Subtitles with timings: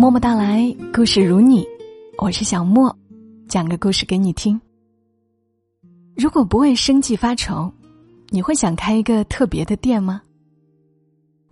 [0.00, 1.66] 默默到来，故事如你，
[2.18, 2.96] 我是小莫，
[3.48, 4.58] 讲个故事给你听。
[6.14, 7.68] 如果不为生计发愁，
[8.28, 10.22] 你会想开一个特别的店吗？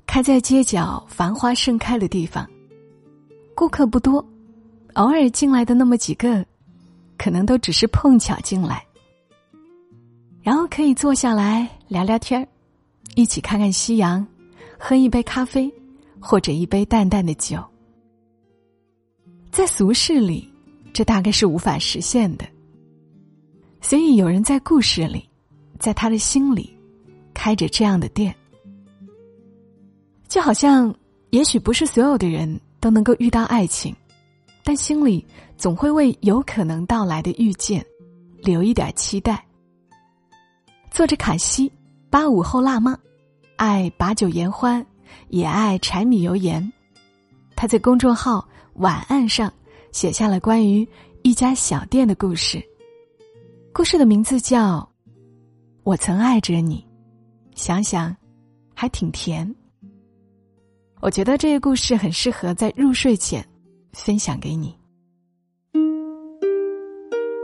[0.06, 2.48] 开在街角繁花盛开的地方，
[3.52, 4.24] 顾客不多，
[4.92, 6.46] 偶尔进来的那么几个，
[7.18, 8.80] 可能都只是碰巧进来，
[10.40, 12.46] 然后可以坐下来聊聊天儿，
[13.16, 14.24] 一起看看夕阳，
[14.78, 15.68] 喝一杯咖啡，
[16.20, 17.60] 或者一杯淡淡的酒。
[19.56, 20.46] 在俗世里，
[20.92, 22.44] 这大概是无法实现的。
[23.80, 25.26] 所以有人在故事里，
[25.78, 26.76] 在他的心里，
[27.32, 28.36] 开着这样的店。
[30.28, 30.94] 就好像，
[31.30, 33.96] 也许不是所有的人都能够遇到爱情，
[34.62, 35.24] 但心里
[35.56, 37.82] 总会为有可能到来的遇见，
[38.42, 39.42] 留一点期待。
[40.90, 41.72] 作者卡西，
[42.10, 42.94] 八五后辣妈，
[43.56, 44.86] 爱把酒言欢，
[45.28, 46.70] 也爱柴米油盐。
[47.56, 48.46] 他在公众号。
[48.78, 49.52] 晚案上
[49.90, 50.86] 写下了关于
[51.22, 52.62] 一家小店的故事。
[53.72, 54.78] 故事的名字叫
[55.82, 56.84] 《我曾爱着你》，
[57.60, 58.14] 想想
[58.74, 59.54] 还挺甜。
[61.00, 63.46] 我觉得这个故事很适合在入睡前
[63.92, 64.76] 分享给你。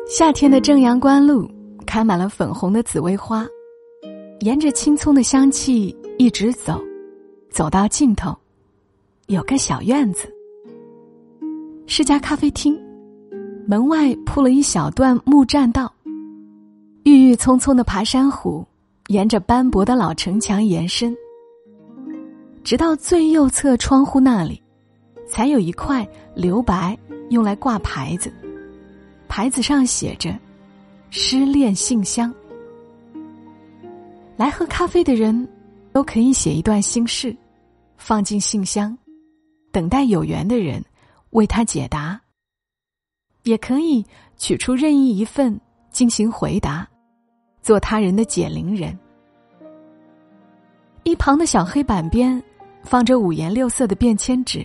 [0.07, 1.51] 夏天的正阳关路
[1.87, 3.47] 开满了粉红的紫薇花，
[4.41, 6.79] 沿着青葱的香气一直走，
[7.51, 8.37] 走到尽头，
[9.29, 10.31] 有个小院子。
[11.95, 12.75] 是家咖啡厅，
[13.67, 15.93] 门外铺了一小段木栈道。
[17.05, 18.67] 郁郁葱葱的爬山虎，
[19.09, 21.15] 沿着斑驳的老城墙延伸，
[22.65, 24.59] 直到最右侧窗户那里，
[25.29, 26.99] 才有一块留白
[27.29, 28.33] 用来挂牌子。
[29.29, 30.35] 牌子上写着
[31.13, 32.33] “失恋信箱”。
[34.35, 35.47] 来喝咖啡的人，
[35.93, 37.37] 都可以写一段心事，
[37.99, 38.97] 放进信箱，
[39.71, 40.83] 等待有缘的人。
[41.33, 42.21] 为他解答，
[43.43, 44.05] 也可以
[44.37, 45.59] 取出任意一份
[45.91, 46.87] 进行回答，
[47.63, 48.99] 做他人的解铃人。
[51.05, 52.41] 一旁的小黑板边
[52.83, 54.65] 放着五颜六色的便签纸，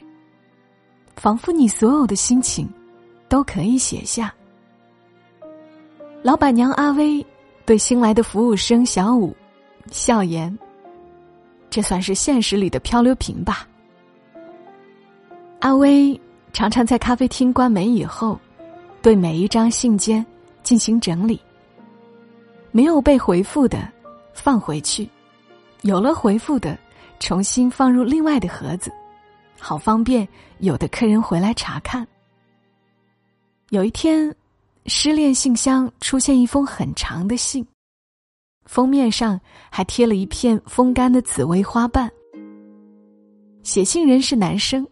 [1.15, 2.69] 仿佛你所有的心情
[3.29, 4.33] 都可以写下。
[6.21, 7.25] 老板娘阿威
[7.65, 9.35] 对新来的服务生小五
[9.89, 10.55] 笑言
[11.71, 13.67] ：“这算是现实里的漂流瓶吧。”
[15.61, 16.19] 阿威。
[16.57, 18.35] 常常在咖啡厅关门以后，
[18.99, 20.25] 对每一张信笺
[20.63, 21.39] 进行整理。
[22.71, 23.87] 没有被回复的，
[24.33, 25.07] 放回去；
[25.83, 26.75] 有了回复的，
[27.19, 28.91] 重新放入另外的盒子，
[29.59, 32.07] 好方便有的客人回来查看。
[33.69, 34.35] 有一天，
[34.87, 37.63] 失恋信箱出现一封很长的信，
[38.65, 39.39] 封面上
[39.69, 42.11] 还贴了一片风干的紫薇花瓣。
[43.61, 44.83] 写信人是男生，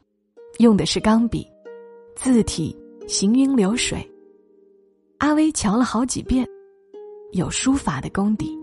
[0.60, 1.44] 用的是钢笔。
[2.16, 2.76] 字体
[3.08, 4.10] 行云流水，
[5.18, 6.48] 阿威瞧了好几遍，
[7.34, 8.58] 有书法的功底。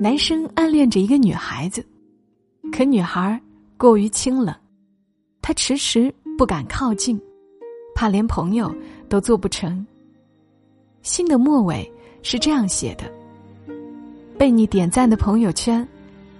[0.00, 1.84] 男生暗恋着一个女孩子，
[2.72, 3.40] 可女孩
[3.76, 4.54] 过于清冷，
[5.42, 7.20] 他迟迟不敢靠近，
[7.94, 8.74] 怕连朋友
[9.08, 9.86] 都做不成。
[11.02, 11.88] 信的末尾
[12.22, 13.04] 是这样写的
[14.36, 15.86] ：“被你点赞的朋友圈，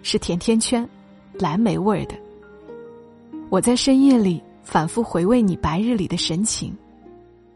[0.02, 0.88] 是甜甜圈，
[1.34, 2.14] 蓝莓味儿的。
[3.50, 6.76] 我在深夜里。”反复回味你白日里的神情，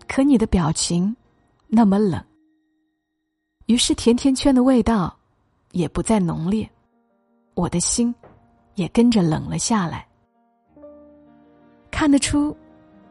[0.06, 1.15] 可你的表情
[1.66, 2.25] 那么冷。
[3.66, 5.15] 于是甜甜圈的味道
[5.72, 6.71] 也不再浓烈，
[7.54, 8.15] 我的心
[8.76, 10.06] 也跟着冷了下来。
[11.91, 12.56] 看得出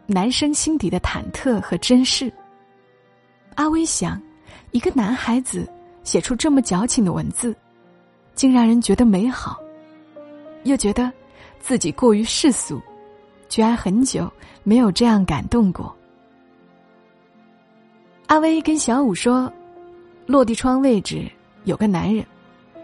[0.07, 2.31] 男生心底的忐忑和珍视。
[3.55, 4.19] 阿威想，
[4.71, 5.69] 一个男孩子
[6.05, 7.53] 写出这么矫情的文字，
[8.33, 9.59] 竟让人觉得美好，
[10.63, 11.11] 又觉得
[11.59, 12.81] 自己过于世俗。
[13.49, 14.31] 居然很久
[14.63, 15.93] 没有这样感动过。
[18.27, 19.51] 阿威跟小五说
[20.27, 21.29] ：“落地窗位置
[21.63, 22.23] 有个男人，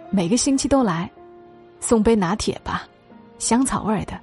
[0.09, 1.09] 每个星期都来，
[1.79, 2.87] 送杯拿铁吧，
[3.37, 4.19] 香草味儿的。”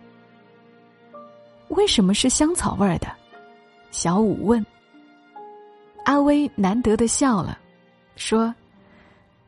[1.71, 3.07] 为什么是香草味儿的？
[3.93, 4.67] 小五问。
[6.05, 7.57] 阿威难得的笑了，
[8.17, 8.53] 说：“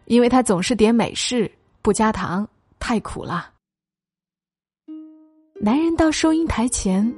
[0.07, 1.51] 因为他总是点美式，
[1.83, 2.49] 不加糖，
[2.79, 3.51] 太苦了。”
[5.61, 7.11] 男人到收银台前，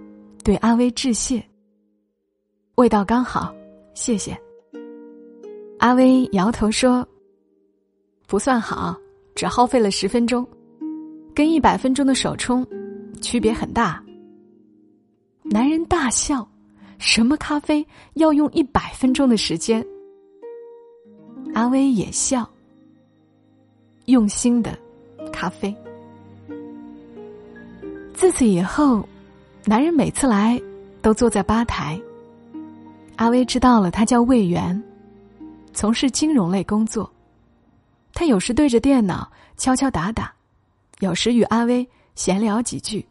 [0.44, 1.42] 对阿威致谢。
[2.76, 3.52] 味道刚好，
[3.94, 4.38] 谢谢。
[5.78, 7.06] 阿威摇头说
[8.28, 8.94] ：“不算好，
[9.34, 10.46] 只耗费了十分钟，
[11.34, 12.64] 跟一百分钟的手冲
[13.22, 14.04] 区别很大。”
[15.42, 16.46] 男人大笑
[16.98, 17.84] ：“什么咖啡
[18.14, 19.84] 要用一百分钟的时间？”
[21.54, 22.48] 阿威也笑
[24.04, 24.78] ：“用心的
[25.32, 25.74] 咖啡。”
[28.16, 29.06] 自此以后，
[29.66, 30.58] 男人每次来
[31.02, 32.00] 都坐在吧台。
[33.16, 34.82] 阿威知道了，他叫魏源，
[35.74, 37.12] 从事金融类工作。
[38.14, 40.32] 他有时对着电脑敲敲打打，
[41.00, 43.06] 有时与阿威闲聊几句。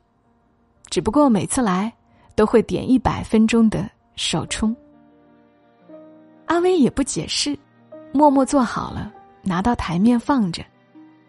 [0.89, 1.93] 只不过每次来
[2.33, 4.75] 都会点一百分钟的首充。
[6.47, 7.55] 阿威也不解释，
[8.11, 9.13] 默默做好了，
[9.43, 10.63] 拿到台面放着，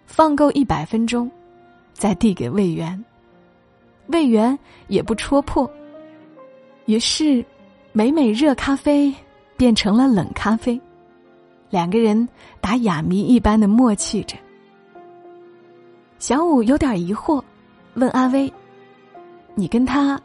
[0.06, 1.30] 放够一百分钟，
[1.92, 3.04] 再递给魏源。
[4.08, 4.56] 魏源
[4.88, 5.70] 也不戳破，
[6.84, 7.44] 于是，
[7.92, 9.12] 每每热咖啡
[9.56, 10.80] 变成了冷咖啡，
[11.70, 12.28] 两个人
[12.60, 14.36] 打哑谜一般的默契着。
[16.18, 17.42] 小五有点疑惑，
[17.94, 18.52] 问阿威
[19.54, 20.20] ：“你跟他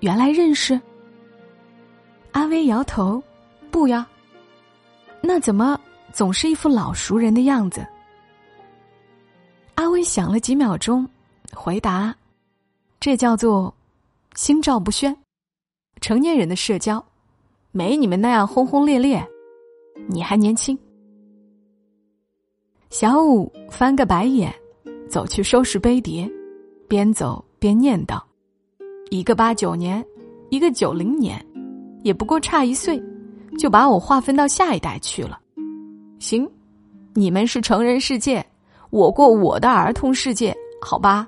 [0.00, 0.80] 原来认识？”
[2.32, 3.22] 阿威摇头
[3.70, 4.06] ：“不呀。”
[5.20, 5.78] 那怎么
[6.12, 7.84] 总是一副老熟人的样子？
[9.74, 11.08] 阿威想了几秒钟，
[11.52, 12.14] 回答。
[12.98, 13.74] 这叫做
[14.34, 15.16] 心照不宣。
[16.00, 17.04] 成年人的社交，
[17.72, 19.26] 没你们那样轰轰烈烈。
[20.08, 20.78] 你还年轻。
[22.90, 24.54] 小五翻个白眼，
[25.08, 26.30] 走去收拾杯碟，
[26.86, 28.22] 边走边念叨
[29.10, 30.04] ：“一个八九年，
[30.50, 31.44] 一个九零年，
[32.02, 33.02] 也不过差一岁，
[33.58, 35.40] 就把我划分到下一代去了。
[36.18, 36.48] 行，
[37.14, 38.44] 你们是成人世界，
[38.90, 41.26] 我过我的儿童世界，好吧？”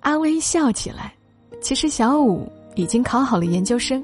[0.00, 1.14] 阿威笑起来，
[1.60, 4.02] 其实小五已经考好了研究生，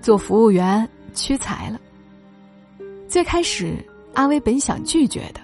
[0.00, 1.78] 做服务员屈才了。
[3.06, 3.76] 最开始，
[4.14, 5.40] 阿威本想拒绝的，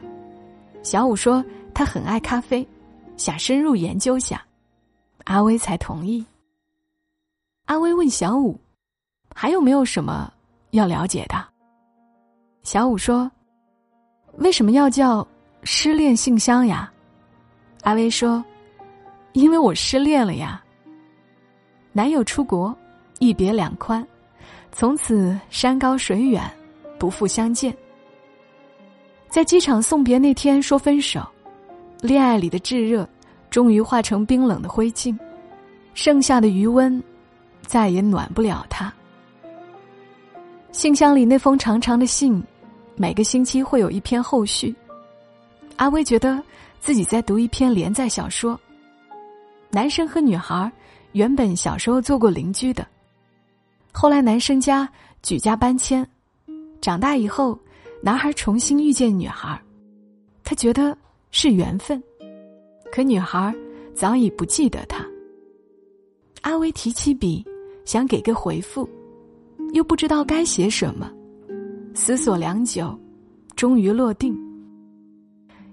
[0.82, 1.44] 小五说
[1.74, 2.66] 他很爱咖啡，
[3.18, 4.42] 想深入研究下，
[5.24, 6.24] 阿威才同意。
[7.66, 8.58] 阿威问小五，
[9.34, 10.32] 还有没有什么
[10.70, 11.36] 要了解的？
[12.62, 13.30] 小五说，
[14.38, 15.26] 为什么要叫
[15.62, 16.90] 失恋信箱呀？
[17.82, 18.42] 阿威说。
[19.34, 20.62] 因为我失恋了呀。
[21.92, 22.74] 男友出国，
[23.18, 24.04] 一别两宽，
[24.72, 26.42] 从此山高水远，
[26.98, 27.76] 不复相见。
[29.28, 31.20] 在机场送别那天说分手，
[32.00, 33.06] 恋爱里的炙热，
[33.50, 35.16] 终于化成冰冷的灰烬，
[35.94, 37.02] 剩下的余温，
[37.60, 38.92] 再也暖不了他。
[40.70, 42.40] 信箱里那封长长的信，
[42.94, 44.72] 每个星期会有一篇后续。
[45.74, 46.40] 阿威觉得
[46.78, 48.58] 自己在读一篇连载小说。
[49.74, 50.70] 男生和女孩
[51.14, 52.86] 原本小时候做过邻居的，
[53.90, 54.88] 后来男生家
[55.20, 56.08] 举家搬迁，
[56.80, 57.58] 长大以后，
[58.00, 59.60] 男孩重新遇见女孩，
[60.44, 60.96] 他觉得
[61.32, 62.00] 是缘分，
[62.92, 63.52] 可女孩
[63.96, 65.04] 早已不记得他。
[66.42, 67.44] 阿威提起笔，
[67.84, 68.88] 想给个回复，
[69.72, 71.10] 又不知道该写什么，
[71.94, 72.96] 思索良久，
[73.56, 74.38] 终于落定。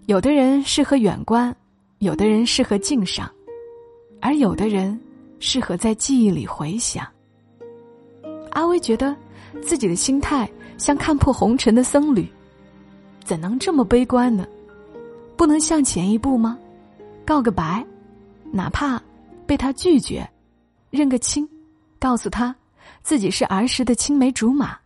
[0.08, 1.56] 有的人适合远观，
[2.00, 3.32] 有的人适合近赏。
[4.22, 4.98] 而有的人
[5.40, 7.06] 适合在记忆里回想。
[8.52, 9.16] 阿威觉得
[9.62, 12.28] 自己的心态像看破红尘的僧侣，
[13.24, 14.46] 怎能这么悲观呢？
[15.36, 16.58] 不能向前一步吗？
[17.26, 17.86] 告个白，
[18.52, 19.02] 哪怕
[19.46, 20.30] 被他拒绝，
[20.90, 21.48] 认个亲，
[21.98, 22.56] 告诉他
[23.02, 24.78] 自己是儿时的青梅竹马。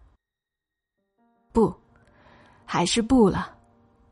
[1.52, 1.74] 不，
[2.64, 3.52] 还是不了。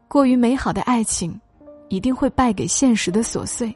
[0.08, 1.40] 过于美好的爱情，
[1.90, 3.76] 一定会败给现实的琐碎。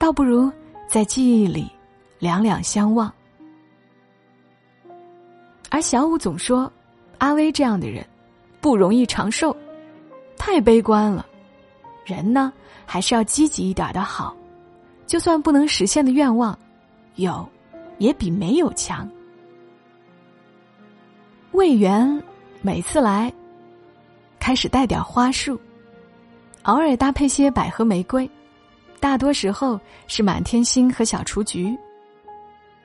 [0.00, 0.50] 倒不如
[0.88, 1.70] 在记忆里
[2.18, 3.12] 两两相望。
[5.68, 6.72] 而小五总说，
[7.18, 8.02] 阿威这样的人
[8.62, 9.54] 不容易长寿，
[10.38, 11.26] 太悲观了。
[12.06, 12.50] 人呢，
[12.86, 14.34] 还是要积极一点的好。
[15.06, 16.58] 就算不能实现的愿望，
[17.16, 17.46] 有
[17.98, 19.06] 也比没有强。
[21.52, 22.22] 魏源
[22.62, 23.30] 每次来，
[24.38, 25.60] 开始带点花束，
[26.62, 28.28] 偶尔搭配些百合玫瑰。
[29.00, 31.76] 大多时候是满天星和小雏菊。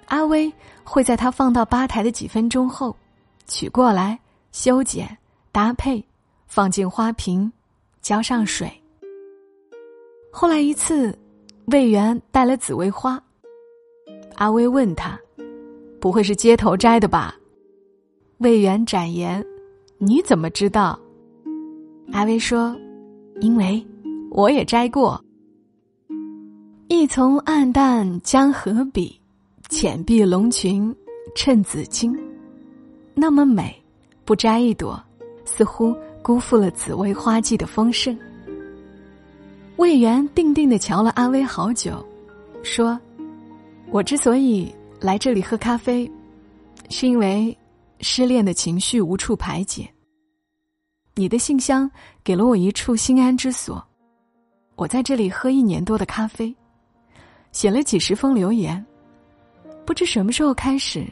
[0.06, 0.52] 阿威
[0.84, 2.96] 会在他放到吧台的几分钟后，
[3.48, 4.18] 取过来
[4.52, 5.18] 修剪、
[5.52, 6.04] 搭配，
[6.48, 7.52] 放进花瓶，
[8.02, 8.72] 浇上水。
[10.32, 11.18] 后来一次，
[11.66, 13.22] 魏源带了紫薇花，
[14.36, 15.20] 阿威问他
[16.00, 17.36] ：“不会是街头摘的吧？”
[18.40, 19.44] 魏源展言
[19.98, 21.00] ：“你怎么知道？”
[22.14, 22.78] 阿威说
[23.42, 23.86] ：“因为
[24.30, 25.20] 我也摘过。”
[26.88, 29.20] 一丛暗淡江河笔，
[29.70, 30.96] 浅碧龙裙
[31.36, 32.16] 衬紫金，
[33.16, 33.76] 那么美，
[34.24, 35.04] 不摘一朵，
[35.46, 38.16] 似乎辜负了紫薇花季的丰盛。
[39.78, 42.06] 魏源定定的瞧了阿威好久，
[42.62, 43.00] 说
[43.90, 46.10] ：“我之所以来这里喝咖啡，
[46.92, 47.58] 是因为
[48.00, 49.90] 失恋的情绪无处排解。
[51.16, 51.90] 你的信箱
[52.24, 53.84] 给了我一处心安之所，
[54.76, 56.56] 我在这里喝一年多的咖啡。”
[57.56, 58.86] 写了几十封留言，
[59.86, 61.08] 不知什么时候开始，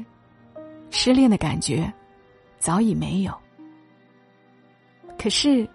[0.92, 1.92] 失恋的感觉
[2.60, 3.34] 早已没有。
[5.18, 5.66] 可是，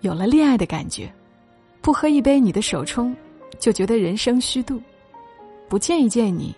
[0.00, 1.08] 有了恋爱的感觉，
[1.80, 3.14] 不喝一杯你的手冲，
[3.60, 4.76] 就觉得人生虚度；
[5.68, 6.52] 不见一见你，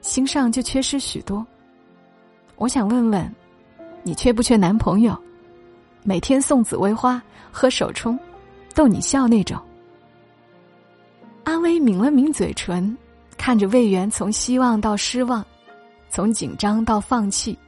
[0.00, 1.44] 心上就缺失许多。
[2.54, 3.34] 我想问问，
[4.04, 5.20] 你缺不缺男朋友？
[6.04, 7.20] 每天送紫薇花、
[7.50, 8.16] 喝手冲，
[8.72, 9.60] 逗你笑那种。
[11.44, 12.96] 阿威抿了抿嘴唇，
[13.36, 15.44] 看着魏源从希望到失望，
[16.08, 17.58] 从紧张到放弃，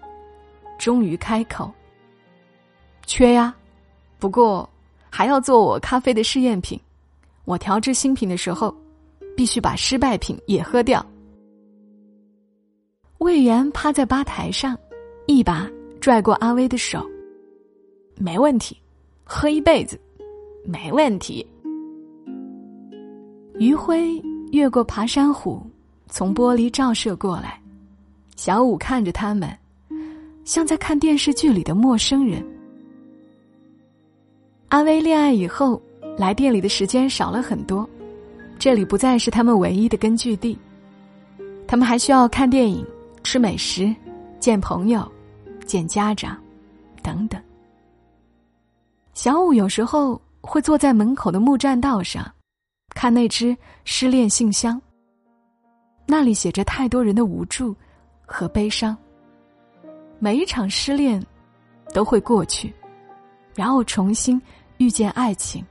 [0.79, 1.73] 终于开口
[3.07, 3.55] ：“缺呀，
[4.19, 4.69] 不过
[5.11, 6.79] 还要做我咖啡的试验品。
[7.45, 8.75] 我调制新品的时候，
[9.37, 11.05] 必须把失败品也喝掉。”
[13.19, 14.77] 魏源趴在吧台上，
[15.27, 15.69] 一把
[16.01, 17.05] 拽过阿威的手
[18.19, 18.77] ：“没问题，
[19.25, 19.99] 喝一辈子，
[20.65, 21.45] 没问题。”
[23.59, 25.65] 余晖越过爬山虎，
[26.09, 27.61] 从玻璃照射过来。
[28.37, 29.57] 小五看着他们，
[30.45, 32.45] 像在看电视剧里的陌生人。
[34.69, 35.81] 阿威恋爱以后，
[36.17, 37.89] 来店里的时间少了很多，
[38.59, 40.59] 这里不再是他们唯一的根据地。
[41.69, 42.85] 他们还需要看电影、
[43.23, 43.95] 吃美食、
[44.41, 45.07] 见朋友、
[45.67, 46.37] 见家长，
[47.03, 47.41] 等等。
[49.15, 52.29] 小五有时候会坐在门口的木栈道上。
[52.95, 54.81] 看那只失恋信箱，
[56.07, 57.75] 那里写着太多人的无助
[58.25, 58.97] 和悲伤。
[60.19, 61.25] 每一场失恋
[61.93, 62.73] 都会过去，
[63.55, 64.41] 然后重新
[64.79, 65.65] 遇见爱情。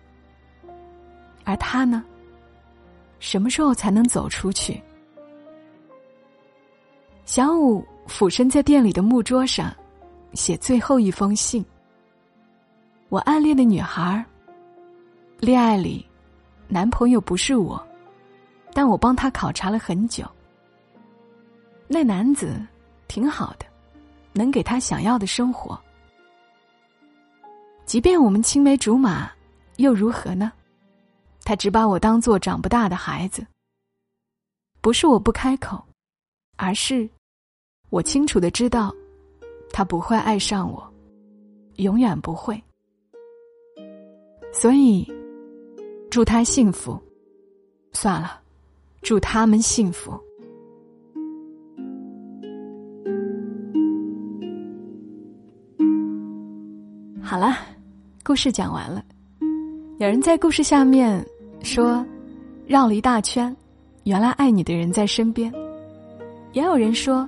[1.46, 2.04] 而他呢，
[3.20, 4.82] 什么时候才能走出去？
[7.24, 9.74] 小五俯身在店里的木桌上，
[10.34, 11.66] 写最后一封信。
[13.08, 14.26] 我暗恋的女孩，
[15.40, 16.06] 恋爱里。
[16.74, 17.86] 男朋友不是我，
[18.74, 20.26] 但我帮他考察了很久。
[21.86, 22.66] 那男子
[23.10, 23.66] 挺好的，
[24.32, 25.78] 能给他想要的生活。
[27.86, 29.30] 即便我们青梅竹马，
[29.76, 30.50] 又如何呢？
[31.44, 33.46] 他只把我当做长不大的孩子。
[34.80, 35.84] 不是我不开口，
[36.56, 37.10] 而是
[37.90, 38.96] 我清楚的知道，
[39.74, 40.90] 他不会爱上我，
[41.76, 42.64] 永远不会。
[44.54, 45.06] 所以。
[46.12, 47.00] 祝他幸福。
[47.94, 48.42] 算了，
[49.02, 50.12] 祝他们幸福。
[57.22, 57.56] 好了，
[58.26, 59.02] 故事讲完了。
[60.00, 61.26] 有人在故事下面
[61.64, 62.06] 说
[62.68, 63.56] ：“绕了一大圈，
[64.04, 65.50] 原来爱你的人在身边。”
[66.52, 67.26] 也有人说：“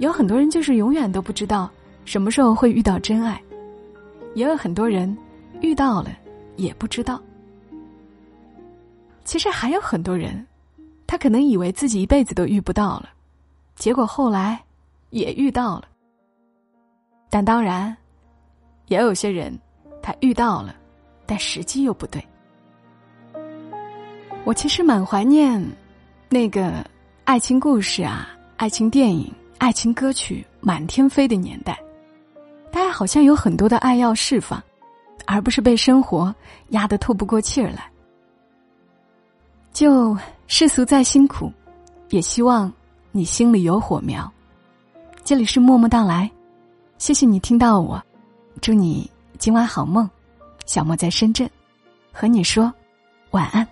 [0.00, 1.70] 有很多人就是永远都不知道
[2.06, 3.38] 什么时候会遇到真爱。”
[4.34, 5.14] 也有很多人
[5.60, 6.08] 遇到了
[6.56, 7.22] 也不知道。
[9.28, 10.46] 其实还有很多人，
[11.06, 13.10] 他可能以为自己一辈子都遇不到了，
[13.76, 14.58] 结果后来
[15.10, 15.84] 也遇到了。
[17.28, 17.94] 但当然，
[18.86, 19.52] 也有些人
[20.00, 20.74] 他遇到了，
[21.26, 22.24] 但时机又不对。
[24.44, 25.62] 我其实蛮怀念
[26.30, 26.82] 那个
[27.24, 31.78] 爱情故事啊、爱情电影、爱情歌曲满天飞的年代，
[32.72, 34.58] 大家好像有很多的爱要释放，
[35.26, 36.34] 而不是被生活
[36.70, 37.90] 压得透不过气儿来。
[39.78, 40.18] 就
[40.48, 41.52] 世俗再辛苦，
[42.08, 42.72] 也希望
[43.12, 44.28] 你心里有火苗。
[45.22, 46.28] 这里是默默到来，
[46.98, 48.02] 谢谢你听到我，
[48.60, 49.08] 祝你
[49.38, 50.10] 今晚好梦。
[50.66, 51.48] 小莫在深圳，
[52.10, 52.74] 和你说
[53.30, 53.64] 晚安。